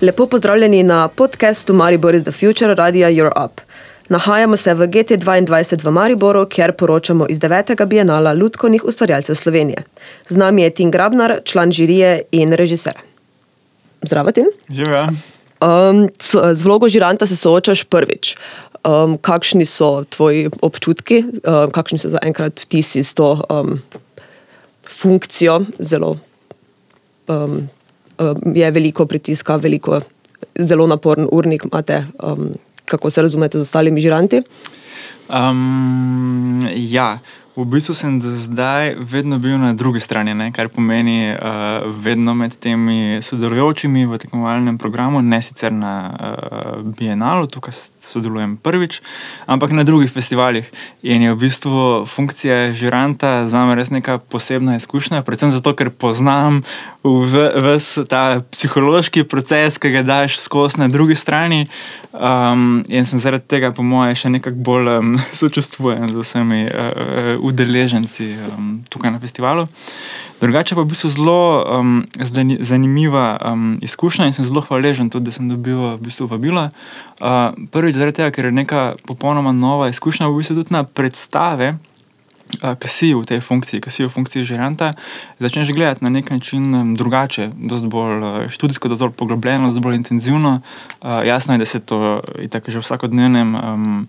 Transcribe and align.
Lepo 0.00 0.26
pozdravljeni 0.26 0.82
na 0.82 1.08
podkastu 1.08 1.74
Maribor 1.74 2.14
is 2.14 2.22
the 2.22 2.32
Future 2.32 2.74
Radia 2.74 3.08
You're 3.08 3.44
Up. 3.44 3.60
Nahajamo 4.08 4.56
se 4.56 4.74
v 4.74 4.86
GT2 4.86 5.84
v 5.84 5.90
Mariboru, 5.90 6.46
kjer 6.46 6.72
poročamo 6.72 7.26
iz 7.28 7.38
9. 7.38 7.86
bienala 7.86 8.32
Ludkovnih 8.32 8.84
ustvarjalcev 8.84 9.34
Slovenije. 9.34 9.82
Z 10.28 10.36
nami 10.36 10.62
je 10.62 10.70
Tim 10.70 10.90
Grabnar, 10.90 11.40
član 11.44 11.72
žirije 11.72 12.22
in 12.32 12.52
režiser. 12.52 12.92
Zdravo, 14.02 14.32
Tim. 14.32 14.46
Živijo. 14.68 15.06
Um, 15.60 16.08
z 16.52 16.62
vlogo 16.64 16.88
žiranta 16.88 17.26
se 17.26 17.36
soočaš 17.36 17.84
prvič. 17.84 18.36
Um, 18.84 19.18
kakšni 19.18 19.64
so 19.64 20.04
tvoji 20.04 20.50
občutki, 20.62 21.24
um, 21.24 21.70
kakšni 21.70 21.98
so 21.98 22.08
zaenkrat 22.08 22.60
vtisi 22.60 23.02
s 23.02 23.14
to 23.14 23.40
um, 23.48 23.80
funkcijo? 24.84 25.60
Zelo 25.78 26.18
um, 27.28 27.68
je 28.54 28.70
veliko 28.70 29.06
pritiska, 29.06 29.56
veliko, 29.56 30.00
zelo 30.58 30.86
naporen 30.86 31.28
urnik 31.32 31.64
imate. 31.64 32.06
Um, 32.22 32.54
kako 32.86 33.10
se 33.10 33.22
razumete 33.22 33.58
z 33.58 33.60
ostalimi 33.60 34.00
žiranti? 34.00 34.42
Um, 35.28 36.62
ja, 36.74 37.18
v 37.56 37.64
bistvu 37.64 37.94
sem 37.96 38.20
do 38.20 38.36
zdaj 38.36 38.94
vedno 39.00 39.38
bil 39.38 39.56
na 39.58 39.72
drugi 39.72 40.00
strani, 40.00 40.34
ne? 40.34 40.50
kar 40.52 40.68
pomeni 40.68 41.32
uh, 41.32 41.88
vedno 41.88 42.34
med 42.36 42.52
temi 42.60 43.16
sodelujočimi 43.24 44.04
v 44.04 44.18
tekmovalnem 44.20 44.76
programu, 44.78 45.22
ne 45.24 45.40
sicer 45.42 45.72
na 45.72 45.94
uh, 46.12 46.84
Bienalu, 46.84 47.48
tukaj 47.48 47.72
sodelujem 48.04 48.58
prvič, 48.60 49.00
ampak 49.48 49.72
na 49.72 49.86
drugih 49.88 50.12
festivalih. 50.12 50.68
In 51.00 51.24
je 51.24 51.32
v 51.32 51.40
bistvu 51.40 52.04
funkcija 52.04 52.74
žiranta 52.76 53.48
za 53.48 53.64
me 53.64 53.74
res 53.74 53.88
neka 53.88 54.18
posebna 54.18 54.76
izkušnja, 54.76 55.24
predvsem 55.24 55.50
zato, 55.50 55.72
ker 55.72 55.88
poznam 55.90 56.60
vse 57.06 58.04
ta 58.04 58.40
psihološki 58.52 59.24
proces, 59.24 59.78
ki 59.80 59.94
ga 59.96 60.02
daš 60.04 60.36
skozi 60.42 60.80
na 60.84 60.88
drugi 60.92 61.16
strani. 61.16 61.66
Um, 62.12 62.84
in 62.88 63.04
sem 63.04 63.20
zaradi 63.20 63.44
tega, 63.48 63.72
po 63.76 63.84
mojem, 63.84 64.16
še 64.16 64.30
nekako 64.32 64.62
bolj 64.64 64.92
um, 64.94 65.16
sočustvujen 65.40 66.08
z 66.12 66.20
vsemi 66.20 66.62
uh, 66.64 67.45
udeleženci 67.46 68.26
um, 68.34 68.84
tukaj 68.90 69.14
na 69.14 69.20
festivalu. 69.22 69.66
Drugače 70.40 70.74
pa 70.74 70.80
je 70.80 70.84
v 70.84 70.88
bistvu 70.88 71.10
zelo 71.10 71.64
um, 71.64 72.04
zanimiva 72.60 73.38
um, 73.40 73.78
izkušnja 73.82 74.26
in 74.26 74.36
sem 74.36 74.44
zelo 74.44 74.60
hvaležen 74.60 75.10
tudi, 75.10 75.30
da 75.30 75.32
sem 75.32 75.48
dobil 75.48 75.78
v 75.96 75.98
bistvu 76.04 76.28
vabilo. 76.28 76.68
Uh, 77.20 77.56
prvič 77.72 77.96
zaradi 77.96 78.20
tega, 78.20 78.30
ker 78.34 78.50
je 78.50 78.52
neka 78.52 78.82
popolnoma 79.08 79.52
nova 79.56 79.88
izkušnja, 79.88 80.28
v 80.28 80.42
bistvu 80.42 80.60
tudi 80.60 80.74
na 80.74 80.84
predstave. 80.84 81.78
Uh, 82.62 82.78
ki 82.78 82.86
si 82.86 83.10
v 83.10 83.26
tej 83.26 83.42
funkciji, 83.42 83.82
ki 83.82 83.90
si 83.90 84.06
v 84.06 84.12
funkciji 84.12 84.46
žiranta, 84.46 84.94
začneš 85.42 85.74
gledati 85.74 86.04
na 86.06 86.14
nek 86.14 86.30
način 86.30 86.70
um, 86.74 86.94
drugače, 86.94 87.50
dosti 87.50 87.90
bolj 87.90 88.22
uh, 88.22 88.46
študijsko, 88.46 88.86
dosti 88.86 89.08
bolj 89.08 89.16
poglobljeno, 89.18 89.66
dosti 89.66 89.82
bolj 89.82 89.98
intenzivno. 89.98 90.60
Uh, 91.02 91.26
jasno 91.26 91.54
je, 91.54 91.58
da 91.58 91.66
se 91.66 91.80
to 91.80 92.22
itak 92.38 92.70
že 92.70 92.78
v 92.78 92.86
vsakodnevnem 92.86 93.54
um, 93.54 94.06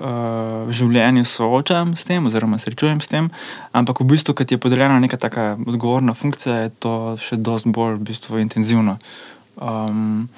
uh, 0.00 0.70
življenju 0.72 1.24
soočam 1.28 1.96
s 1.96 2.06
tem, 2.08 2.24
oziroma 2.26 2.58
srečujem 2.58 3.00
s 3.00 3.10
tem, 3.12 3.30
ampak 3.72 4.00
v 4.00 4.08
bistvu, 4.14 4.34
kad 4.38 4.50
je 4.50 4.60
podeljena 4.60 5.00
neka 5.02 5.16
taka 5.20 5.52
odgovorna 5.66 6.14
funkcija, 6.14 6.64
je 6.66 6.74
to 6.78 6.96
še 7.20 7.40
dosti 7.40 7.74
bolj 7.74 7.98
v 8.00 8.10
bistvu 8.12 8.42
intenzivno. 8.42 8.98
Um, 9.56 10.28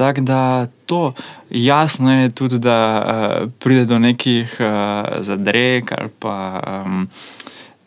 Tako 0.00 0.20
da 0.24 0.66
to 0.86 1.12
jasno 1.50 2.22
je 2.22 2.30
tudi, 2.30 2.58
da 2.58 2.76
uh, 3.04 3.50
pride 3.58 3.84
do 3.84 3.98
nekih 3.98 4.56
uh, 4.60 5.20
zadreg 5.20 5.92
ali 5.92 6.08
pa 6.18 6.36
um, 6.86 7.08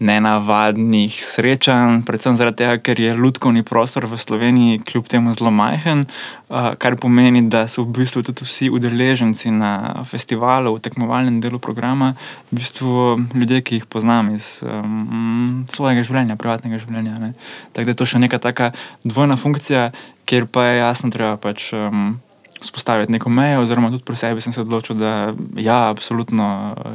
nenavadnih 0.04 1.16
srečanj, 1.16 2.02
predvsem 2.04 2.36
zaradi 2.36 2.64
tega, 2.64 2.78
ker 2.84 3.00
je 3.00 3.14
lutkovni 3.16 3.64
prostor 3.64 4.06
v 4.12 4.20
Sloveniji 4.20 4.82
kljub 4.84 5.08
temu 5.08 5.32
zelo 5.38 5.52
majhen, 5.56 6.04
uh, 6.04 6.74
kar 6.76 6.98
pomeni, 7.00 7.46
da 7.48 7.64
so 7.72 7.86
v 7.86 7.96
bistvu 8.02 8.26
tudi 8.28 8.44
vsi 8.44 8.68
udeleženci 8.74 9.54
na 9.56 10.04
festivalu, 10.10 10.76
v 10.76 10.84
tekmovalnem 10.84 11.40
delu 11.44 11.60
programa, 11.64 12.14
v 12.52 12.60
bistvu 12.60 13.24
ljudje, 13.32 13.62
ki 13.64 13.80
jih 13.80 13.88
poznam 13.88 14.34
iz 14.36 14.60
um, 14.68 15.64
svojega 15.72 16.04
življenja, 16.04 16.36
privatnega 16.36 16.82
življenja. 16.84 17.16
ne. 17.24 17.32
Tako 17.72 17.88
da 17.88 17.96
je 17.96 18.02
to 18.04 18.10
še 18.10 18.20
neka 18.20 18.44
taka 18.44 18.74
dvojna 19.08 19.40
funkcija, 19.40 19.92
kjer 20.28 20.52
pa 20.52 20.68
je 20.68 20.78
jasno, 20.84 21.16
treba 21.16 21.40
pač. 21.40 21.72
Um, 21.72 22.20
Spostaviti 22.64 23.12
neko 23.12 23.30
mejo, 23.30 23.62
oziroma 23.66 23.90
tudi 23.92 24.06
pri 24.08 24.16
sebi 24.16 24.42
sem 24.42 24.54
se 24.56 24.62
odločil, 24.64 24.96
da 24.96 25.34
ja, 25.60 25.90
absolutno 25.90 26.48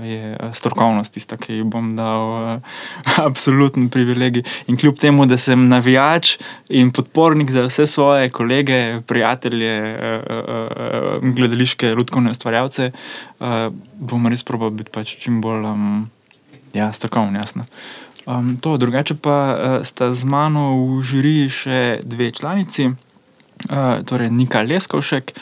je 0.03 0.33
strokovnost 0.56 1.12
tista, 1.12 1.37
ki 1.37 1.59
ji 1.61 1.67
bom 1.69 1.91
dal 1.97 2.33
uh, 2.33 2.79
absoluten 3.29 3.91
privilegij. 3.93 4.47
In 4.73 4.81
kljub 4.81 4.97
temu, 4.99 5.27
da 5.28 5.37
sem 5.37 5.67
navijač 5.69 6.39
in 6.73 6.93
podpornik 6.93 7.53
za 7.53 7.67
vse 7.69 7.87
svoje 7.87 8.31
kolege, 8.33 9.01
prijatelje, 9.07 9.75
gledališke, 11.23 11.93
lutkovne 11.95 12.33
ustvarjalce, 12.33 12.91
bom 13.99 14.28
res 14.31 14.45
probal 14.47 14.71
biti 14.75 14.93
pač 14.95 15.17
čim 15.21 15.41
bolj 15.45 15.67
um, 15.69 16.07
ja, 16.75 16.93
strokoven, 16.93 17.37
jasno. 17.37 17.67
Um, 18.28 18.57
to, 18.61 18.77
drugače 18.77 19.15
pa 19.15 19.37
uh, 19.57 19.87
sta 19.87 20.12
z 20.15 20.25
mano 20.28 20.71
v 20.77 21.03
žiriji 21.03 21.51
še 21.51 21.78
dve 22.05 22.31
članici. 22.37 22.91
Uh, 23.67 24.07
torej 24.07 24.31
Nika 24.31 24.63
Leskovšek 24.63 25.33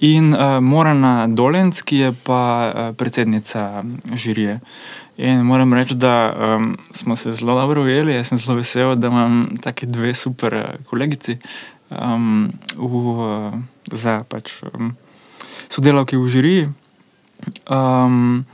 in 0.00 0.32
uh, 0.32 0.56
Morana 0.64 1.26
Dolenc, 1.28 1.82
ki 1.84 1.96
je 1.96 2.12
pa 2.24 2.40
uh, 2.40 2.96
predsednica 2.96 3.84
žirije. 4.14 4.60
In 5.18 5.42
moram 5.44 5.74
reči, 5.74 5.94
da 5.94 6.32
um, 6.32 6.78
smo 6.92 7.16
se 7.16 7.32
zelo 7.32 7.60
dobro 7.60 7.82
ujeli. 7.82 8.14
Jaz 8.14 8.28
sem 8.28 8.38
zelo 8.38 8.56
vesel, 8.56 8.94
da 8.96 9.06
imam 9.06 9.48
tako 9.60 9.86
dve 9.86 10.14
super 10.14 10.54
uh, 10.54 10.86
kolegici 10.86 11.36
um, 11.90 12.52
v, 12.76 12.94
uh, 12.94 13.54
za 13.92 14.20
pač, 14.28 14.62
um, 14.72 14.94
sodelavke 15.68 16.16
v 16.16 16.28
žiriji. 16.28 16.68
Um, 17.70 18.46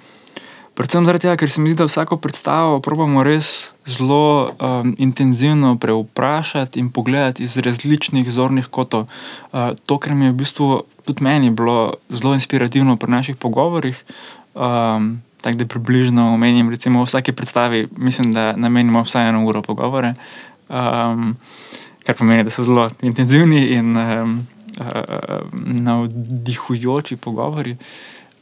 Predvsem 0.75 1.07
zaradi 1.07 1.29
tega, 1.29 1.37
ker 1.39 1.51
se 1.55 1.63
mi 1.63 1.71
zdi, 1.71 1.79
da 1.79 1.87
vsako 1.87 2.17
predstavo 2.19 2.81
probujemo 2.83 3.23
res 3.23 3.75
zelo 3.87 4.51
um, 4.59 4.95
intenzivno 4.99 5.77
preuprašati 5.79 6.81
in 6.83 6.89
pogledati 6.91 7.45
iz 7.47 7.55
različnih 7.63 8.31
zornih 8.31 8.67
kotov. 8.67 9.07
Uh, 9.53 9.71
to, 9.87 9.99
kar 10.03 10.19
mi 10.19 10.27
je 10.27 10.33
v 10.33 10.39
bistvu 10.43 10.69
tudi 11.07 11.23
meni 11.23 11.53
bilo 11.55 11.95
zelo 12.11 12.35
inspirativno 12.35 12.97
pri 12.97 13.11
naših 13.11 13.37
pogovorih, 13.37 14.05
um, 14.55 15.23
tako 15.41 15.57
da 15.63 15.67
približno 15.67 16.35
omenim, 16.35 16.71
recimo 16.71 17.05
v 17.05 17.07
vsaki 17.07 17.33
predstavi, 17.33 17.87
mislim, 17.97 18.33
da 18.35 18.57
namenimo 18.57 19.03
vsaj 19.07 19.29
eno 19.29 19.45
uro 19.47 19.63
pogovore, 19.63 20.15
um, 20.69 21.37
kar 22.03 22.19
pomeni, 22.19 22.43
da 22.45 22.51
so 22.51 22.67
zelo 22.67 22.89
intenzivni 23.03 23.63
in 23.79 23.95
um, 23.97 24.35
uh, 24.81 25.39
navdihujoči 25.55 27.17
pogovori. 27.17 27.77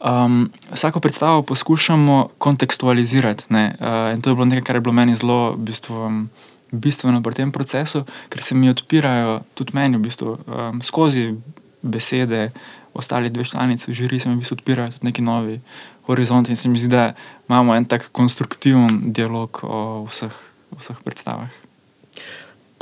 Um, 0.03 0.51
vsako 0.73 1.01
predstavo 1.01 1.43
poskušamo 1.43 2.29
kontekstualizirati. 2.39 3.45
Ne? 3.49 3.77
Uh, 3.81 3.87
in 4.17 4.23
to 4.23 4.31
je 4.31 4.35
bilo 4.35 4.45
nekaj, 4.45 4.65
kar 4.65 4.77
je 4.77 4.81
bilo 4.81 4.93
meni 4.93 5.15
zelo 5.15 5.53
v 5.53 5.57
bistvu, 5.57 5.97
um, 6.07 6.31
bistveno 6.73 7.23
pri 7.23 7.35
tem 7.35 7.53
procesu, 7.53 8.03
ker 8.29 8.43
se 8.43 8.55
mi 8.55 8.71
odpirajo 8.71 9.41
tudi 9.55 9.77
meni 9.79 9.97
v 9.97 10.03
bistvu, 10.09 10.39
um, 10.47 10.83
skozi 10.83 11.35
besede. 11.83 12.51
Ostali 12.95 13.31
dve 13.31 13.45
članici 13.45 13.91
v 13.91 13.95
žiriji 13.95 14.21
se 14.21 14.29
mi 14.29 14.35
v 14.35 14.39
bistvu 14.39 14.59
odpirajo 14.59 14.91
tudi 14.91 15.07
neki 15.07 15.23
novi 15.23 15.61
horizonti, 16.07 16.53
in 16.53 16.57
se 16.57 16.69
mi 16.69 16.79
zdi, 16.79 16.89
da 16.89 17.15
imamo 17.49 17.77
en 17.77 17.85
tak 17.85 18.09
konstruktiven 18.13 19.13
dialog 19.13 19.61
o 19.63 20.05
vseh, 20.11 20.35
vseh 20.79 20.97
predstavah. 21.05 21.72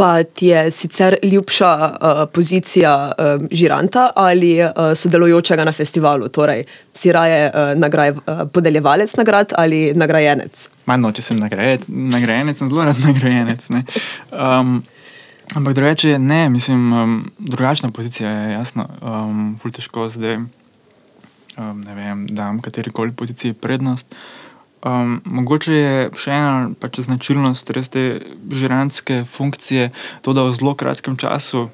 Pa 0.00 0.22
ti 0.24 0.46
je 0.46 0.70
sicer 0.70 1.16
ljubša 1.22 1.70
uh, 1.76 2.28
pozicija 2.32 3.12
uh, 3.12 3.46
žiranta 3.50 4.10
ali 4.16 4.62
uh, 4.62 4.70
sodelujočega 4.96 5.64
na 5.64 5.72
festivalu? 5.72 6.28
Torej, 6.28 6.64
si 6.94 7.12
raje 7.12 7.50
uh, 7.50 7.78
nagraj, 7.78 8.10
uh, 8.10 8.22
podeljevalec 8.52 9.12
nagrad 9.16 9.52
ali 9.56 9.92
nagrajenec? 9.94 10.68
Manj, 10.88 11.04
če 11.18 11.26
sem 11.26 11.36
nagrajenec, 11.36 11.84
nagrajenec, 11.88 12.58
sem 12.58 12.72
zelo 12.72 12.88
rad 12.88 13.02
nagrajenec. 13.04 13.68
ne. 13.68 13.84
Um, 14.32 14.80
ampak 15.54 15.76
drugače, 15.76 16.16
ne, 16.18 16.48
mislim, 16.48 16.92
um, 16.92 17.20
drugačna 17.38 17.92
pozicija 17.92 18.30
je 18.30 18.52
jasno. 18.52 18.88
Um, 19.02 19.58
Ful 19.60 19.76
težko 19.76 20.08
zdaj, 20.08 20.40
um, 20.40 21.84
ne 21.84 21.94
vem, 21.94 22.24
da 22.26 22.46
dam 22.46 22.64
kateri 22.64 22.90
koli 22.90 23.12
poziciji 23.12 23.52
prednost. 23.52 24.16
Um, 24.80 25.18
mogoče 25.24 25.74
je 25.74 26.04
še 26.16 26.32
ena 26.32 26.70
pač 26.80 27.02
značilnost 27.04 27.68
res 27.76 27.92
te 27.92 28.04
žirantske 28.48 29.24
funkcije, 29.28 29.90
to, 30.24 30.32
da 30.32 30.46
v 30.46 30.54
zelo 30.56 30.72
kratkem 30.72 31.18
času 31.20 31.68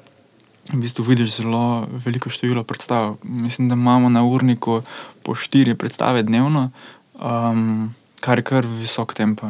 v 0.67 0.81
bistvu 0.81 1.05
vidiš 1.07 1.37
zelo 1.39 1.87
veliko 1.87 2.27
število 2.29 2.65
predstav. 2.67 3.15
Mislim, 3.23 3.69
da 3.71 3.79
imamo 3.79 4.09
na 4.11 4.25
urniku 4.27 4.81
po 5.23 5.35
štiri 5.35 5.75
predstave 5.79 6.23
dnevno, 6.27 6.71
um, 7.15 7.95
kar 8.19 8.43
je 8.43 8.43
kar 8.43 8.67
visok 8.67 9.15
tempo. 9.15 9.47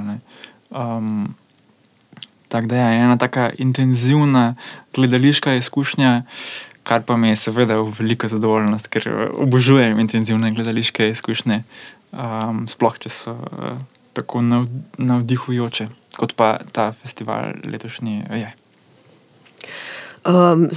Um, 0.70 1.34
Tako 2.48 2.68
da 2.68 2.76
ja, 2.76 2.90
je 2.90 3.00
ena 3.04 3.18
tako 3.18 3.50
intenzivna 3.58 4.56
gledališka 4.96 5.54
izkušnja, 5.54 6.24
kar 6.84 7.02
pa 7.04 7.18
mi 7.18 7.30
je 7.30 7.36
seveda 7.36 7.82
v 7.82 7.92
veliko 8.00 8.28
zadovoljnost, 8.28 8.88
ker 8.88 9.32
obožujem 9.36 10.00
intenzivne 10.00 10.52
gledališke 10.52 11.10
izkušnje, 11.10 11.64
um, 12.12 12.66
sploh 12.68 12.98
če 13.00 13.10
so 13.14 13.34
uh, 13.36 13.78
tako 14.18 14.42
nav, 14.42 14.68
navdihujoče, 14.98 15.88
kot 16.18 16.34
pa 16.38 16.58
ta 16.72 16.92
festival 16.92 17.60
letošnji 17.66 18.24
je. 18.42 18.54
Um, 20.28 20.70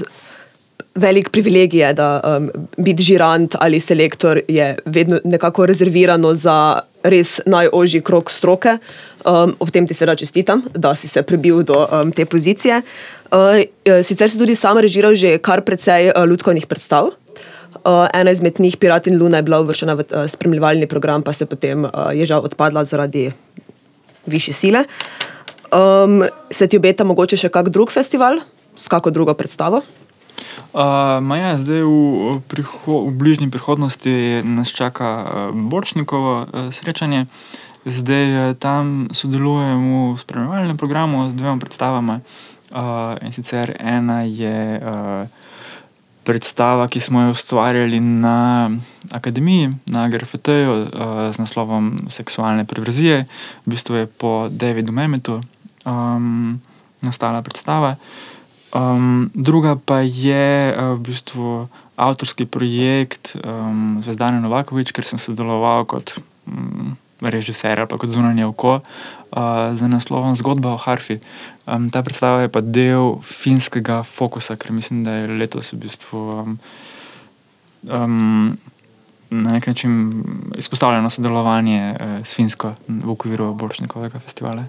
velik 0.94 1.30
privilegij 1.30 1.80
je, 1.80 1.92
da 1.94 2.08
um, 2.20 2.50
biti 2.76 3.02
žirant 3.02 3.54
ali 3.58 3.80
selektor 3.80 4.40
je 4.48 4.76
vedno 4.84 5.18
nekako 5.24 5.66
rezervirano 5.66 6.34
za 6.34 6.80
res 7.02 7.40
najožji 7.46 8.00
krok 8.00 8.30
stroke. 8.30 8.78
Um, 9.24 9.54
ob 9.60 9.70
tem 9.70 9.86
ti 9.86 9.94
seveda 9.94 10.16
čestitam, 10.16 10.62
da 10.74 10.94
si 10.94 11.08
se 11.08 11.22
prebil 11.22 11.62
do 11.62 11.86
um, 11.92 12.12
te 12.12 12.24
pozicije. 12.24 12.82
Uh, 13.30 14.02
sicer 14.02 14.30
si 14.30 14.38
tudi 14.38 14.54
sam 14.54 14.78
režiral 14.78 15.14
že 15.14 15.38
kar 15.38 15.60
precej 15.60 16.10
uh, 16.10 16.24
ljudkovnih 16.26 16.66
predstav. 16.66 17.12
Uh, 17.80 18.06
ena 18.12 18.30
izmed 18.30 18.60
njih, 18.60 18.76
Pirat 18.76 19.06
in 19.06 19.16
Luna, 19.16 19.38
je 19.40 19.46
bila 19.48 19.60
uvrščena 19.64 19.94
v 19.96 20.04
uh, 20.04 20.26
spremljevalni 20.28 20.86
program, 20.86 21.22
pa 21.24 21.32
se 21.32 21.46
potem 21.48 21.86
uh, 21.88 22.10
je 22.12 22.26
žal 22.28 22.44
odpadla 22.44 22.84
zaradi 22.84 23.30
više 24.26 24.52
sile. 24.52 24.84
Um, 25.72 26.24
se 26.50 26.66
ti 26.66 26.76
obeta 26.76 27.04
mogoče 27.04 27.38
še 27.40 27.48
kak 27.48 27.70
drug 27.72 27.92
festival, 27.92 28.42
s 28.76 28.88
kako 28.88 29.10
drugo 29.10 29.34
predstavo? 29.34 29.80
Uh, 30.76 31.24
ja, 31.40 31.56
zdaj 31.56 31.80
v, 31.86 32.36
priho 32.52 33.00
v 33.08 33.16
bližnji 33.16 33.48
prihodnosti 33.50 34.44
nas 34.44 34.76
čaka 34.76 35.50
Borčnikovo 35.54 36.46
srečanje. 36.70 37.26
Zdaj 37.88 38.60
tam 38.60 39.08
sodelujemo 39.08 40.12
v 40.12 40.20
spremljevalnem 40.20 40.76
programu 40.76 41.30
z 41.30 41.34
dvema 41.34 41.56
predstavama. 41.56 42.20
Uh, 42.70 43.16
in 43.24 43.32
sicer 43.32 43.72
ena 43.80 44.22
je 44.22 44.78
uh, 44.78 45.39
predstava, 46.24 46.88
ki 46.88 47.00
smo 47.00 47.22
jo 47.22 47.34
ustvarjali 47.34 48.00
na 48.00 48.70
akademiji, 49.10 49.72
na 49.86 50.08
GRFT-ju 50.08 50.72
uh, 50.72 50.88
z 51.32 51.38
naslovom 51.40 52.06
Seksualne 52.12 52.64
perverzije, 52.64 53.24
v 53.66 53.68
bistvu 53.70 54.04
je 54.04 54.06
po 54.06 54.48
Davidu 54.50 54.92
Memetu 54.92 55.40
um, 55.84 56.60
nastala 57.00 57.42
predstava. 57.42 57.96
Um, 58.70 59.30
druga 59.34 59.74
pa 59.74 60.00
je 60.06 60.70
uh, 60.70 60.94
v 60.94 61.00
bistvu 61.10 61.68
avtorski 61.96 62.46
projekt 62.46 63.36
um, 63.42 63.98
Zvezdane 64.04 64.40
Novakovič, 64.40 64.92
ker 64.94 65.04
sem 65.04 65.18
sodeloval 65.18 65.84
kot 65.90 66.20
um, 66.46 66.96
režiser 67.22 67.80
ali 67.80 67.98
kot 67.98 68.10
zunanje 68.10 68.46
oko 68.46 68.80
uh, 68.80 69.40
z 69.74 69.88
naslovom 69.88 70.36
Zgodba 70.36 70.74
o 70.74 70.80
Harfi. 70.80 71.20
Um, 71.66 71.90
ta 71.90 72.02
predstava 72.02 72.40
je 72.40 72.48
pa 72.48 72.60
del 72.60 73.20
finskega 73.22 74.02
fokusa, 74.02 74.56
ker 74.56 74.72
mislim, 74.72 75.04
da 75.04 75.20
je 75.20 75.32
letos 75.36 75.72
v 75.72 75.84
bistvu. 75.84 76.18
Um, 76.40 76.58
um, 77.88 78.58
Na 79.30 79.52
nek 79.54 79.66
način 79.66 80.24
izpostavljeno 80.58 81.10
sodelovanje 81.10 81.94
eh, 82.00 82.18
s 82.24 82.34
Finsko 82.34 82.72
v 82.88 83.10
okviru 83.10 83.54
Borčnikovega 83.54 84.18
festivala. 84.18 84.64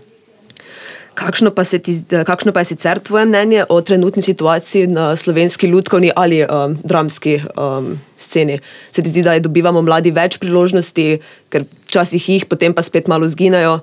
Kakšno 1.11 1.51
pa, 1.51 1.63
ti, 1.67 1.93
kakšno 2.07 2.53
pa 2.55 2.63
je 2.63 2.71
sicer 2.71 2.99
tvoje 3.03 3.25
mnenje 3.27 3.65
o 3.69 3.81
trenutni 3.81 4.21
situaciji 4.23 4.87
na 4.87 5.15
slovenski 5.15 5.67
ljudkovni 5.67 6.11
ali 6.15 6.39
um, 6.43 6.77
dramski 6.83 7.41
um, 7.57 7.99
sceni? 8.15 8.59
Se 8.91 9.03
ti 9.03 9.09
zdi, 9.09 9.23
da 9.23 9.39
dobivamo 9.39 9.81
mladi 9.81 10.11
več 10.15 10.39
priložnosti, 10.39 11.19
ker 11.51 11.67
včasih 11.91 12.29
jih, 12.29 12.47
potem 12.47 12.73
pa 12.73 12.83
spet 12.83 13.11
malo 13.11 13.27
zginejo? 13.27 13.81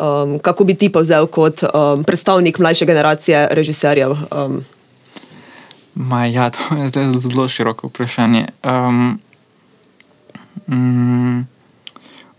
Um, 0.00 0.38
kako 0.38 0.64
bi 0.64 0.74
ti 0.74 0.88
pa 0.88 1.04
vzel 1.04 1.26
kot 1.28 1.64
um, 1.68 2.04
predstavnik 2.04 2.58
mlajše 2.58 2.88
generacije 2.88 3.48
režiserjev? 3.52 4.16
Um? 4.32 4.62
Ma, 5.94 6.24
ja, 6.26 6.50
to 6.92 7.00
je 7.00 7.12
zelo 7.20 7.48
široko 7.48 7.92
vprašanje. 7.92 8.46
Um, 8.64 9.20
mm, 10.64 11.44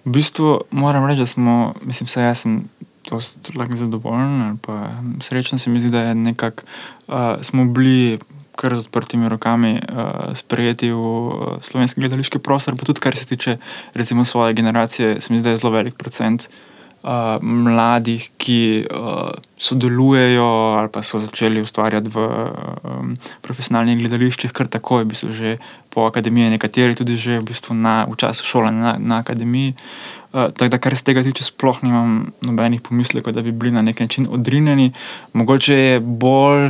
v 0.06 0.12
bistvu 0.18 0.62
moram 0.72 1.06
reči, 1.06 1.20
da 1.20 1.28
smo, 1.28 1.74
mislim, 1.86 2.10
da 2.16 2.22
jaz 2.22 2.46
lahko 3.56 3.76
zadovoljen 3.76 4.42
ali 4.42 4.58
pa 4.62 4.90
srečen. 5.22 5.60
Se 5.60 5.70
mi 5.70 5.82
zdi, 5.82 5.90
da 5.90 6.02
je 6.02 6.16
nekako 6.16 6.64
uh, 7.08 7.16
smo 7.42 7.66
bili 7.66 8.20
kar 8.56 8.76
z 8.76 8.86
odprtimi 8.86 9.30
rokami 9.30 9.80
uh, 9.80 10.36
sprejeti 10.36 10.92
v 10.92 10.98
uh, 10.98 11.58
slovenski 11.64 12.02
gledališki 12.02 12.40
prostor, 12.40 12.76
pa 12.78 12.86
tudi 12.86 13.02
kar 13.02 13.16
se 13.16 13.26
tiče 13.26 13.58
recimo 13.94 14.26
svoje 14.26 14.54
generacije, 14.54 15.22
se 15.22 15.34
mi 15.34 15.40
zdi, 15.40 15.44
da 15.44 15.56
je 15.56 15.64
zelo 15.64 15.74
velik 15.74 15.96
procent. 15.96 16.50
Uh, 17.02 17.42
mladih, 17.42 18.28
ki 18.38 18.86
uh, 18.86 19.32
sodelujejo 19.58 20.78
ali 20.78 20.90
pa 20.94 21.02
so 21.02 21.18
začeli 21.18 21.62
ustvarjati 21.62 22.12
v 22.14 22.26
um, 22.86 23.16
profesionalnih 23.42 23.98
gledališčih, 24.04 24.54
kar 24.54 24.70
takoj, 24.70 25.02
v 25.02 25.10
bistvu 25.10 25.34
že 25.34 25.56
po 25.90 26.06
akademiji, 26.06 26.54
nekateri 26.54 26.94
tudi 26.94 27.18
že 27.18 27.40
v, 27.42 27.48
bistvu 27.50 27.74
na, 27.74 28.06
v 28.06 28.14
času 28.22 28.46
šolanja 28.46 28.84
na, 28.84 28.94
na 29.02 29.18
akademiji. 29.26 29.74
Uh, 29.74 30.21
Uh, 30.34 30.48
tako 30.48 30.70
da, 30.72 30.78
kar 30.78 30.96
se 30.96 31.04
tega 31.04 31.24
tiče, 31.24 31.44
sploh 31.44 31.84
nimam 31.84 32.32
nobenih 32.42 32.82
pomislekov, 32.82 33.34
da 33.34 33.42
bi 33.42 33.52
bili 33.52 33.72
na 33.72 33.82
nek 33.82 34.00
način 34.00 34.28
odrinjeni. 34.30 34.92
Mogoče 35.34 35.76
je 35.76 36.00
bolj 36.00 36.70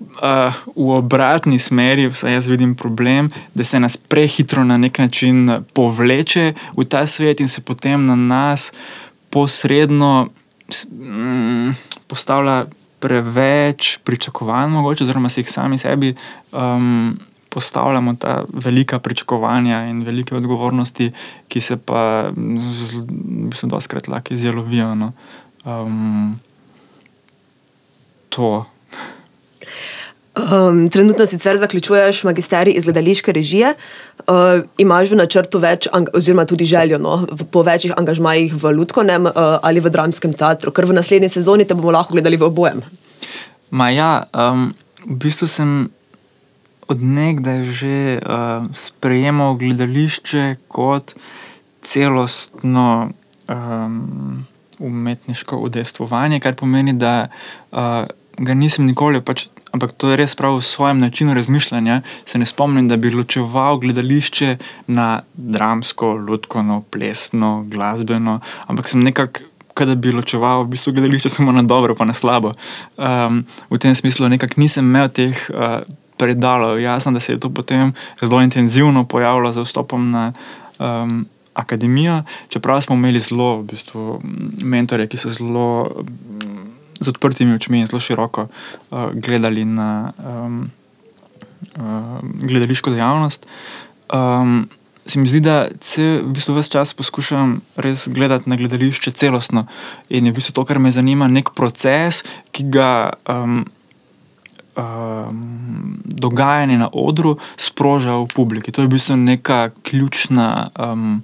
uh, 0.00 0.60
v 0.76 0.90
obratni 0.98 1.58
smeri, 1.58 2.10
vsaj 2.12 2.32
jaz 2.32 2.48
vidim 2.48 2.74
problem, 2.74 3.30
da 3.54 3.64
se 3.64 3.80
nas 3.80 3.96
prehitro 3.96 4.64
na 4.64 4.76
nek 4.76 4.98
način 4.98 5.48
povleče 5.72 6.52
v 6.76 6.84
ta 6.84 7.06
svet 7.06 7.40
in 7.40 7.48
se 7.48 7.64
potem 7.64 8.06
na 8.06 8.16
nas 8.16 8.72
posredno 9.30 10.28
mm, 10.92 11.70
postavlja 12.06 12.66
preveč 12.98 13.98
pričakovanj, 14.04 14.70
mogoče, 14.70 15.04
oziroma 15.04 15.28
se 15.28 15.40
jih 15.40 15.50
sami 15.50 15.78
sebi. 15.78 16.14
Um, 16.52 17.18
postavljamo 17.52 18.14
ta 18.14 18.44
velika 18.52 18.98
pričakovanja 18.98 19.84
in 19.90 20.02
velike 20.02 20.36
odgovornosti, 20.36 21.10
ki 21.48 21.60
se 21.60 21.76
pa 21.76 22.32
v 22.32 23.04
bistvu 23.52 23.68
doskrat 23.68 24.08
lahko 24.08 24.34
izjelovijo. 24.34 24.94
No. 24.94 25.12
Um, 25.64 26.40
to. 28.28 28.64
Um, 30.32 30.88
trenutno 30.88 31.26
sicer 31.26 31.58
zaključuješ 31.60 32.24
magisterij 32.24 32.72
iz 32.76 32.84
gledališke 32.84 33.32
režije, 33.32 33.74
uh, 33.74 34.64
imaš 34.78 35.10
v 35.12 35.18
načrtu 35.20 35.60
več, 35.60 35.88
oziroma 35.92 36.46
tudi 36.48 36.64
željo 36.64 36.98
no, 36.98 37.26
po 37.52 37.62
večjih 37.62 37.92
angažmajih 38.00 38.54
v 38.56 38.72
Ludkovnem 38.78 39.28
uh, 39.28 39.34
ali 39.62 39.80
v 39.84 39.92
dramskem 39.92 40.32
teatru, 40.32 40.72
ker 40.72 40.88
v 40.88 40.96
naslednji 40.96 41.28
sezoni 41.28 41.68
te 41.68 41.76
bomo 41.76 41.92
lahko 41.92 42.16
gledali 42.16 42.40
v 42.40 42.48
obojem. 42.48 42.80
Maja, 43.70 44.22
um, 44.32 44.70
v 45.04 45.18
bistvu 45.20 45.50
sem 45.52 45.90
odnegdaj 46.92 47.64
že 47.64 47.96
uh, 48.18 48.68
sprejemal 48.76 49.56
gledališče 49.60 50.56
kot 50.68 51.16
celostno 51.82 53.10
um, 53.48 54.46
umetniško 54.78 55.56
udejstvovanje, 55.56 56.40
kar 56.40 56.54
pomeni, 56.54 56.92
da 56.92 57.28
uh, 57.70 58.06
ga 58.38 58.54
nisem 58.54 58.86
nikoli, 58.86 59.20
pač, 59.20 59.46
ampak 59.72 59.94
to 59.96 60.12
je 60.12 60.18
res 60.20 60.34
prav 60.38 60.58
v 60.58 60.66
svojem 60.66 60.98
načinu 61.02 61.34
razmišljanja. 61.34 62.02
Se 62.24 62.38
ne 62.38 62.46
spomnim, 62.48 62.88
da 62.88 62.96
bi 62.96 63.12
ločeval 63.14 63.78
gledališče 63.82 64.56
na 64.86 65.22
dramsko, 65.34 66.16
ljudsko, 66.28 66.82
plesno, 66.90 67.62
glasbeno, 67.68 68.40
ampak 68.66 68.88
sem 68.88 69.02
nekako. 69.02 69.48
Kaj 69.72 69.86
da 69.88 69.94
bi 69.96 70.10
ločeval, 70.12 70.66
v 70.66 70.74
bistvu 70.74 70.92
gledališče 70.92 71.30
samo 71.32 71.48
na 71.56 71.62
dobro, 71.64 71.94
pa 71.96 72.04
na 72.04 72.12
slabo. 72.12 72.50
Um, 73.00 73.38
v 73.72 73.78
tem 73.80 73.94
smislu 73.96 74.28
nisem 74.28 74.84
imel 74.84 75.08
teh 75.08 75.32
uh, 75.48 75.80
predalo. 76.16 76.78
Jasno, 76.78 77.12
da 77.12 77.20
se 77.20 77.32
je 77.32 77.40
to 77.40 77.50
potem 77.50 77.92
zelo 78.20 78.42
intenzivno 78.42 79.04
pojavilo 79.04 79.52
z 79.52 79.64
vstopom 79.64 80.10
na 80.10 80.32
um, 80.78 81.26
akademijo, 81.54 82.22
čeprav 82.48 82.82
smo 82.82 82.96
imeli 82.96 83.20
zelo 83.20 83.60
v 83.60 83.64
bistvu, 83.72 84.20
mentore, 84.62 85.06
ki 85.06 85.16
so 85.16 85.30
zelo 85.30 85.90
z 87.00 87.08
odprtimi 87.08 87.54
očmi 87.54 87.80
in 87.80 87.86
zelo 87.86 88.00
široko 88.00 88.46
uh, 88.46 89.10
gledali 89.12 89.64
na 89.64 90.12
um, 90.18 90.70
uh, 91.76 92.20
gledališko 92.42 92.90
dejavnost. 92.90 93.46
Um, 94.12 94.68
Se 95.06 95.18
mi 95.18 95.26
zdi, 95.26 95.40
da 95.40 95.66
se 95.80 96.22
v 96.22 96.28
bistvu 96.30 96.54
vse 96.54 96.70
čas 96.70 96.94
poskušam 96.94 97.56
res 97.76 98.06
gledati 98.08 98.46
na 98.50 98.56
gledališče 98.56 99.10
celostno. 99.10 99.66
In 100.08 100.26
je 100.26 100.32
v 100.32 100.36
bistvu 100.36 100.54
to, 100.54 100.64
kar 100.64 100.78
me 100.78 100.92
zanima, 100.94 101.26
nek 101.26 101.50
proces, 101.58 102.22
ki 102.54 102.68
ga 102.70 103.10
um, 103.26 103.64
um, 104.78 105.40
dogajanje 106.22 106.78
na 106.78 106.88
odru 106.92 107.36
sproža 107.58 108.16
v 108.22 108.30
publiki. 108.30 108.72
To 108.72 108.82
je 108.82 108.88
v 108.88 108.94
bistvu 108.94 109.18
neka 109.18 109.74
ključna 109.82 110.70
um, 110.78 111.22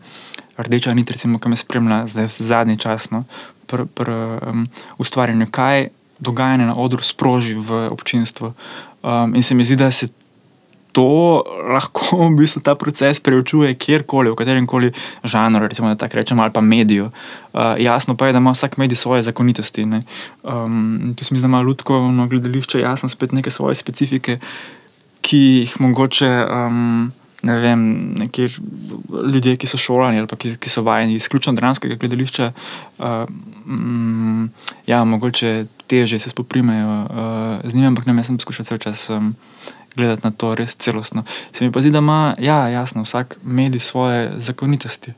rdeča 0.58 0.94
nit, 0.94 1.10
recimo, 1.14 1.38
ki 1.38 1.54
me 1.54 1.56
spremlja 1.56 2.02
zdaj 2.10 2.28
zadnji 2.34 2.78
čas 2.82 3.10
no, 3.14 3.22
pri 3.70 3.86
pr, 3.86 4.10
um, 4.10 4.66
ustvarjanju, 4.98 5.46
kaj 5.54 5.88
dogajanje 6.18 6.66
na 6.66 6.74
odru 6.74 7.02
sproži 7.02 7.54
v 7.54 7.86
občinstvu. 7.94 8.52
Um, 9.02 9.34
in 9.38 9.42
se 9.42 9.54
mi 9.54 9.64
zdi, 9.64 9.76
da 9.78 9.90
se 9.90 10.08
to 10.92 11.44
lahko 11.68 12.16
v 12.32 12.34
bistvu 12.42 12.62
ta 12.64 12.74
proces 12.74 13.20
preučuje 13.20 13.74
kjerkoli, 13.78 14.32
v 14.32 14.38
katerem 14.38 14.66
koli 14.66 14.90
žanru, 15.22 15.68
recimo, 15.68 15.88
da 15.88 15.94
tako 15.94 16.18
rečemo, 16.18 16.42
ali 16.42 16.52
pa 16.52 16.60
mediju. 16.60 17.10
Uh, 17.52 17.78
jasno 17.78 18.16
pa 18.16 18.26
je, 18.26 18.34
da 18.34 18.42
ima 18.42 18.50
vsak 18.50 18.76
medij 18.76 18.96
svoje 18.96 19.22
zakonitosti. 19.22 19.86
Um, 20.42 21.14
tu 21.16 21.24
se 21.24 21.34
mi 21.34 21.38
zdi, 21.38 21.46
da 21.46 21.52
ima 21.52 21.62
ljudsko 21.62 22.26
gledališče 22.30 22.80
jasno 22.80 23.08
spet 23.08 23.32
neke 23.32 23.50
svoje 23.50 23.74
specifike, 23.74 24.38
ki 25.28 25.44
jih 25.60 25.78
mogoče. 25.84 26.32
Um, 26.48 27.12
Ne 27.42 27.54
vem, 27.62 27.82
neki 28.18 28.48
ljudje, 29.32 29.52
ki 29.62 29.68
so 29.70 29.78
šolani 29.78 30.18
ali 30.18 30.26
ki, 30.26 30.56
ki 30.58 30.70
so 30.70 30.82
vajeni 30.82 31.14
izključno 31.14 31.52
dramskega 31.54 31.94
gledališča, 31.94 32.48
uh, 32.98 33.04
mm, 33.66 34.48
ja, 34.86 35.04
mogoče 35.04 35.66
teže 35.86 36.18
se 36.18 36.30
spoprimejo 36.30 36.96
uh, 37.04 37.70
z 37.70 37.74
njimi, 37.74 37.86
ampak 37.86 38.06
ne, 38.06 38.16
jaz 38.18 38.26
sem 38.26 38.40
poskušal 38.42 38.66
vse 38.66 38.78
čas 38.78 39.10
um, 39.10 39.36
gledati 39.96 40.26
na 40.26 40.30
to 40.30 40.54
res 40.54 40.74
celostno. 40.76 41.22
Se 41.52 41.64
mi 41.64 41.72
pa 41.72 41.80
zdi, 41.80 41.94
da 41.94 42.02
ima, 42.02 42.34
ja, 42.38 42.68
jasno, 42.68 43.02
vsak 43.06 43.38
medij 43.42 43.80
svoje 43.80 44.32
zakonitosti. 44.36 45.14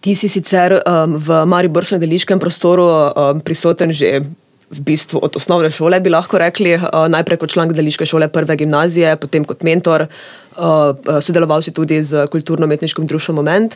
Ti 0.00 0.14
si 0.14 0.28
sicer 0.28 0.80
um, 0.80 1.14
v 1.16 1.44
Mariborskem 1.46 2.00
deliškem 2.00 2.38
prostoru 2.40 2.88
um, 2.88 3.40
prisoten 3.40 3.92
že 3.92 4.24
v 4.70 4.80
bistvu 4.86 5.18
od 5.22 5.36
osnovne 5.36 5.70
šole, 5.74 6.00
bi 6.00 6.10
lahko 6.10 6.38
rekli, 6.38 6.76
uh, 6.78 7.06
najprej 7.10 7.40
kot 7.42 7.54
član 7.54 7.72
deliške 7.74 8.06
šole 8.06 8.28
prve 8.30 8.56
gimnazije, 8.56 9.16
potem 9.18 9.44
kot 9.44 9.64
mentor, 9.66 10.06
uh, 10.06 11.18
sodeloval 11.20 11.62
si 11.62 11.74
tudi 11.74 12.02
z 12.02 12.26
kulturno-umetniškim 12.30 13.06
društvom 13.06 13.36
Moment. 13.42 13.74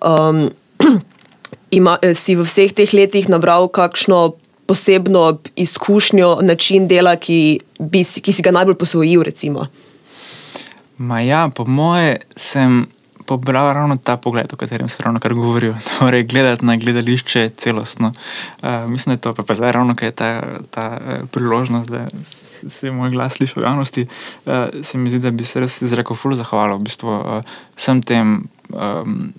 Um, 0.00 0.48
ima, 1.78 1.98
si 2.14 2.36
v 2.36 2.46
vseh 2.48 2.72
teh 2.72 2.94
letih 2.96 3.28
nabral 3.28 3.68
kakšno 3.68 4.32
posebno 4.66 5.38
izkušnjo, 5.56 6.38
način 6.42 6.88
dela, 6.88 7.16
ki, 7.16 7.60
bi, 7.78 8.04
ki 8.04 8.32
si 8.32 8.42
ga 8.42 8.54
najbolj 8.56 8.78
posvojil? 8.80 9.22
Recimo? 9.22 9.66
Ma 10.96 11.20
ja, 11.20 11.48
po 11.54 11.64
moje 11.64 12.20
sem 12.36 12.86
pobral 13.26 13.72
ravno 13.74 13.96
ta 13.96 14.16
pogled, 14.16 14.52
o 14.52 14.56
katerem 14.56 14.88
se 14.88 15.02
ravno 15.02 15.20
kar 15.20 15.34
govorijo. 15.34 15.74
Torej, 15.98 16.22
gledati 16.22 16.64
na 16.64 16.76
gledališče 16.76 17.48
celostno. 17.56 18.12
Uh, 18.62 18.68
mislim, 18.86 19.12
da 19.12 19.18
je 19.18 19.20
to 19.20 19.34
pa, 19.34 19.42
pa 19.42 19.54
zdaj 19.54 19.72
ravno, 19.72 19.96
kaj 19.96 20.08
je 20.08 20.12
ta, 20.12 20.42
ta 20.70 20.98
uh, 21.00 21.28
priložnost, 21.30 21.90
da 21.90 22.06
se 22.68 22.90
moj 22.90 23.10
glas 23.10 23.32
sliši 23.32 23.60
v 23.60 23.62
javnosti. 23.62 24.06
Uh, 24.46 24.52
se 24.82 24.98
mi 24.98 25.10
zdi, 25.10 25.18
da 25.18 25.30
bi 25.30 25.44
se 25.44 25.60
res 25.60 25.82
izrekel 25.82 26.16
ful 26.16 26.34
zahvalo 26.34 26.78
v 26.78 26.88
bistvu 26.88 27.14
uh, 27.20 27.54
vsem 27.76 28.02
tem. 28.02 28.42
Um, 28.72 29.32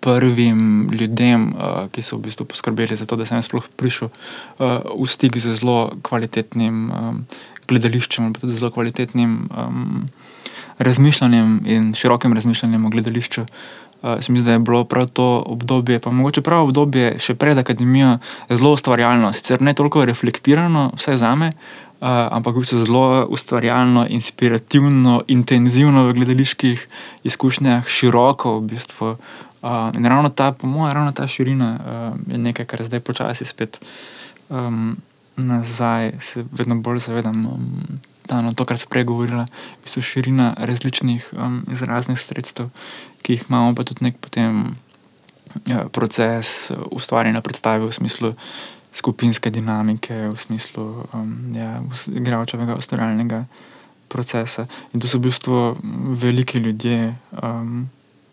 Prvim 0.00 0.88
ljudem, 0.96 1.42
uh, 1.52 1.82
ki 1.92 2.00
so 2.00 2.16
v 2.16 2.30
bistvu 2.30 2.46
poskrbeli 2.48 2.96
za 2.96 3.04
to, 3.04 3.18
da 3.20 3.26
sem 3.28 3.42
sploh 3.44 3.66
prišel 3.76 4.08
uh, 4.08 4.80
v 4.96 5.04
stik 5.04 5.36
z 5.36 5.52
zelo 5.52 5.90
kvalitetnim 6.00 6.78
um, 6.88 7.18
gledališčem, 7.68 8.32
pa 8.32 8.40
tudi 8.40 8.56
zelo 8.56 8.70
kvalitetnim 8.72 9.34
um, 9.52 10.06
razmišljanjem 10.80 11.60
in 11.66 11.92
širokim 11.94 12.32
razmišljanjem 12.32 12.86
o 12.86 12.90
gledališču. 12.90 13.44
Uh, 14.02 14.16
se 14.20 14.32
mi 14.32 14.38
zdi, 14.38 14.46
da 14.46 14.52
je 14.52 14.58
bilo 14.58 14.84
prav 14.84 15.08
to 15.12 15.42
obdobje, 15.46 15.98
pa 16.00 16.10
mogoče 16.10 16.40
prav 16.40 16.64
obdobje 16.64 17.18
še 17.20 17.34
pred 17.36 17.58
akademijo, 17.58 18.16
zelo 18.48 18.72
ustvarjalno, 18.72 19.32
sicer 19.36 19.60
ne 19.62 19.74
toliko 19.76 20.04
reflektirano, 20.08 20.86
vsaj 20.96 21.20
za 21.20 21.34
me, 21.36 21.52
uh, 21.52 22.08
ampak 22.08 22.56
v 22.56 22.64
bistvu 22.64 22.80
zelo 22.86 23.04
ustvarjalno, 23.28 24.06
inspirativno, 24.08 25.20
intenzivno 25.28 26.06
v 26.08 26.16
gledaliških 26.16 26.86
izkušnjah, 27.28 27.84
široko 27.84 28.56
v 28.56 28.64
bistvu. 28.72 29.12
Uh, 29.60 29.92
in 29.92 30.08
ravno 30.08 30.32
ta, 30.32 30.52
po 30.56 30.66
mojem, 30.66 30.96
ravno 30.96 31.12
ta 31.12 31.28
širina 31.28 31.70
uh, 31.76 32.32
je 32.32 32.40
nekaj, 32.40 32.64
kar 32.72 32.82
zdaj 32.88 33.04
počasi 33.04 33.44
spet 33.44 33.82
um, 34.48 34.96
nazaj, 35.36 36.12
se 36.20 36.44
vedno 36.52 36.80
bolj 36.80 36.98
zavedam. 36.98 37.44
Um, 37.46 38.00
ta, 38.30 38.38
no, 38.38 38.54
to, 38.54 38.62
kar 38.62 38.78
se 38.78 38.86
prej 38.86 39.08
govorila, 39.10 39.48
v 39.50 39.82
bistvu 39.82 40.02
širina 40.06 40.52
različnih 40.54 41.32
um, 41.34 41.64
izraznih 41.72 42.18
sredstev, 42.20 42.70
ki 43.26 43.34
jih 43.34 43.48
imamo, 43.50 43.74
pa 43.74 43.82
tudi 43.82 44.06
nek 44.06 44.20
potem 44.22 44.76
ja, 45.66 45.88
proces 45.90 46.70
ustvarjanja 46.94 47.42
predstave 47.42 47.88
v 47.88 47.96
smislu 47.96 48.30
skupinske 48.94 49.50
dinamike, 49.50 50.14
v 50.30 50.38
smislu 50.38 50.86
um, 51.10 51.34
ja, 51.56 51.80
igralčevega 52.06 52.78
ustvarjalnega 52.78 53.44
procesa. 54.10 54.68
In 54.94 55.02
to 55.02 55.10
so 55.10 55.18
v 55.18 55.26
bistvu 55.26 55.58
veliki 56.22 56.62
ljudje, 56.62 57.10
um, 57.42 57.88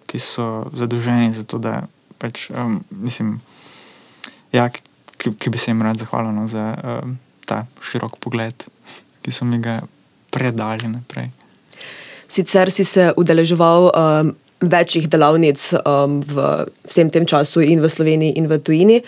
ki 0.05 0.21
so 0.21 0.69
zadolženi 0.77 1.33
za 1.33 1.41
to, 1.41 1.57
da 1.57 1.87
pač, 2.21 2.51
um, 2.53 2.83
mislim, 2.93 3.39
ja, 4.53 4.69
ki, 4.69 5.33
ki 5.33 5.49
bi 5.49 5.57
se 5.57 5.73
jim 5.73 5.81
rad 5.81 5.97
zahvalil 5.97 6.37
no, 6.37 6.45
za 6.45 6.69
um, 6.77 7.17
ta 7.49 7.65
širok 7.81 8.21
pogled 8.21 8.69
ki 9.27 9.36
so 9.36 9.43
mi 9.43 9.60
ga 9.60 9.81
predali 10.31 10.88
naprej. 10.88 11.27
Sicer 12.31 12.72
si 12.72 12.88
se 12.88 13.12
udeleževal 13.19 13.91
um, 13.91 14.36
večjih 14.63 15.10
delavnic 15.12 15.60
um, 15.84 16.22
v 16.24 16.46
vsem 16.88 17.12
tem 17.12 17.27
času 17.27 17.60
in 17.60 17.84
v 17.84 17.91
Sloveniji, 17.91 18.39
in 18.39 18.48
v 18.48 18.60
tujini. 18.63 19.03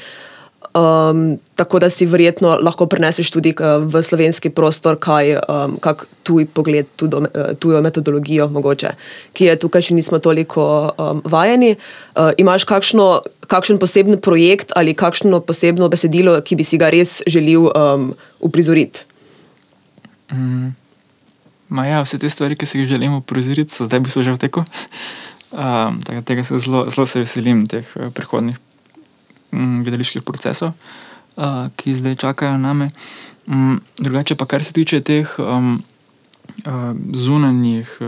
Um, 0.76 1.40
tako 1.56 1.80
da 1.80 1.88
si 1.90 2.06
verjetno 2.06 2.60
lahko 2.62 2.86
preneseš 2.86 3.32
tudi 3.32 3.56
v 3.56 4.04
slovenski 4.04 4.52
prostor, 4.52 5.00
kaj 5.00 5.40
um, 5.40 5.80
tuj 6.28 6.46
pogled, 6.52 6.86
tudo, 7.00 7.24
uh, 7.24 7.56
tujo 7.56 7.80
metodologijo, 7.82 8.52
mogoče, 8.52 8.92
ki 9.34 9.50
je 9.50 9.56
tukaj 9.56 9.88
še 9.88 9.96
nismo 9.96 10.20
toliko 10.20 10.92
um, 11.00 11.24
vajeni. 11.24 11.74
Uh, 12.14 12.36
imaš 12.38 12.68
kakšno, 12.68 13.24
kakšen 13.48 13.80
poseben 13.80 14.20
projekt 14.20 14.76
ali 14.76 14.94
kakšno 14.94 15.40
posebno 15.40 15.88
besedilo, 15.90 16.36
ki 16.44 16.60
bi 16.60 16.68
si 16.68 16.78
ga 16.78 16.92
res 16.92 17.24
želel 17.24 17.72
um, 17.72 18.12
uprizoriti? 18.44 19.09
Mm. 20.32 20.74
Ja, 21.86 22.02
vse 22.02 22.18
te 22.18 22.30
stvari, 22.30 22.58
ki 22.58 22.66
si 22.66 22.80
jih 22.80 22.88
želimo 22.90 23.22
prizoriti, 23.22 23.74
so 23.74 23.86
zdaj 23.86 24.00
v 24.00 24.08
bistvu 24.08 24.24
že 24.26 24.34
v 24.34 24.42
teku. 24.42 24.64
Um, 25.50 26.02
tega 26.26 26.44
se 26.44 26.58
zelo, 26.58 26.86
zelo 26.90 27.06
se 27.06 27.24
veselim, 27.26 27.66
teh 27.70 27.86
uh, 27.98 28.10
prihodnih 28.14 28.58
um, 29.52 29.82
gledaliških 29.84 30.22
procesov, 30.26 30.74
uh, 31.38 31.70
ki 31.78 31.94
zdaj 31.98 32.18
čakajo 32.22 32.58
na 32.58 32.74
me. 32.74 32.90
Um, 33.48 33.82
drugače, 33.98 34.38
pa 34.38 34.46
kar 34.46 34.64
se 34.64 34.74
tiče 34.74 35.02
teh. 35.02 35.30
Um, 35.40 35.82
zunanjih 37.16 37.98
uh, 38.02 38.08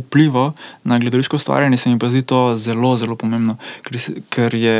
vplivov 0.00 0.52
na 0.84 0.98
gledališko 0.98 1.36
ustvarjanje, 1.36 1.76
se 1.76 1.90
mi 1.90 1.98
pa 1.98 2.10
zdi 2.10 2.22
to 2.22 2.56
zelo, 2.56 2.96
zelo 2.96 3.16
pomembno, 3.16 3.56
ker, 3.82 3.98
ker 4.30 4.54
je 4.54 4.76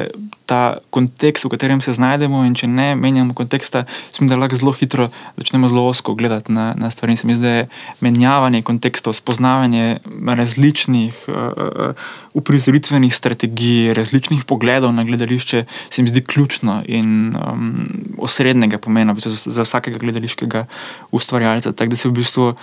ta 0.49 0.79
kontekst, 0.91 1.45
v 1.45 1.53
katerem 1.53 1.81
se 1.85 1.93
znajdemo, 1.93 2.41
in 2.49 2.55
če 2.57 2.69
ne 2.73 2.95
menjamo 2.97 3.35
konteksta, 3.37 3.85
mislim, 4.09 4.31
da 4.31 4.39
lahko 4.41 4.57
zelo 4.57 4.73
hitro 4.73 5.09
začnemo 5.37 5.69
zelo 5.69 5.85
osko 5.91 6.15
gledati 6.17 6.53
na, 6.53 6.73
na 6.79 6.91
stvari. 6.91 7.17
Se 7.17 7.29
mi 7.29 7.37
zdi, 7.37 7.45
da 7.45 7.55
je 7.59 7.69
menjavanje 8.01 8.63
kontekstov, 8.65 9.13
spoznavanje 9.19 9.99
različnih 10.41 11.21
uh, 11.29 11.93
uprizoritvenih 12.33 13.15
strategij, 13.15 13.93
različnih 13.99 14.45
pogledov 14.49 14.95
na 14.97 15.05
gledališče, 15.05 15.65
se 15.91 16.03
mi 16.03 16.09
zdi 16.09 16.25
ključno 16.25 16.81
in 16.89 17.37
um, 17.37 17.89
osrednjega 18.19 18.79
pomena 18.79 19.15
za, 19.19 19.37
za 19.37 19.63
vsakega 19.69 19.99
gledališkega 19.99 20.67
ustvarjalca. 21.13 21.73
Tako 21.73 21.91
da 21.91 21.97
se 21.97 22.09
v 22.09 22.13
bistvu. 22.13 22.55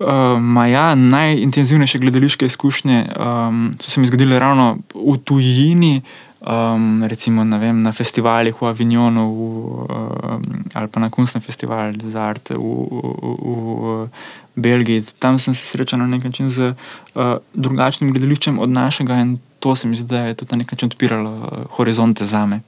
Um, 0.00 0.56
ja, 0.56 0.94
najintenzivnejše 0.94 1.98
gledališke 1.98 2.46
izkušnje 2.46 3.06
um, 3.20 3.74
so 3.80 3.90
se 3.90 4.00
mi 4.00 4.06
zgodile 4.06 4.38
ravno 4.38 4.78
v 4.94 5.16
tujini, 5.24 6.00
um, 6.40 7.04
recimo 7.04 7.44
vem, 7.58 7.82
na 7.82 7.92
festivalih 7.92 8.62
v 8.62 8.66
Avignonu 8.66 9.24
v, 9.28 9.36
um, 9.36 10.42
ali 10.74 10.88
pa 10.88 11.00
na 11.00 11.10
Kunstnem 11.10 11.44
festivalu 11.44 12.00
za 12.00 12.22
art 12.32 12.50
v, 12.50 12.56
v, 12.56 13.12
v, 13.42 13.56
v 13.76 14.08
Belgiji. 14.56 15.04
Tam 15.18 15.38
sem 15.38 15.54
se 15.54 15.66
srečal 15.66 16.00
na 16.00 16.06
nek 16.06 16.24
način 16.24 16.48
z 16.48 16.72
uh, 16.72 17.36
drugačnim 17.52 18.12
gledališčem 18.12 18.58
od 18.58 18.70
našega 18.70 19.20
in 19.20 19.36
to 19.60 19.76
se 19.76 19.88
mi 19.88 19.96
zdi, 19.96 20.08
da 20.08 20.20
je 20.20 20.34
tudi 20.34 20.52
na 20.52 20.64
nek 20.64 20.72
način 20.72 20.88
odpiralo 20.88 21.30
uh, 21.30 21.76
horizonte 21.76 22.24
za 22.24 22.46
me. 22.46 22.60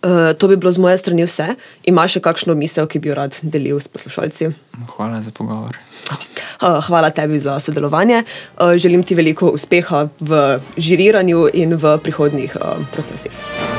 Uh, 0.00 0.32
to 0.38 0.48
bi 0.48 0.56
bilo 0.56 0.72
z 0.72 0.80
moje 0.80 0.98
strani 0.98 1.26
vse. 1.28 1.54
Imaš 1.84 2.16
še 2.16 2.20
kakšno 2.24 2.54
misel, 2.56 2.88
ki 2.88 3.02
bi 3.04 3.10
jo 3.10 3.16
rad 3.18 3.36
delil 3.42 3.80
s 3.80 3.88
poslušalci? 3.88 4.48
Hvala 4.96 5.20
za 5.20 5.30
pogovor. 5.30 5.76
Uh, 6.60 6.80
hvala 6.88 7.10
tebi 7.12 7.38
za 7.38 7.60
sodelovanje. 7.60 8.24
Uh, 8.56 8.80
želim 8.80 9.04
ti 9.04 9.14
veliko 9.14 9.52
uspeha 9.52 10.08
v 10.20 10.60
žiriranju 10.76 11.50
in 11.52 11.76
v 11.76 11.98
prihodnjih 12.00 12.56
uh, 12.56 12.80
procesih. 12.96 13.69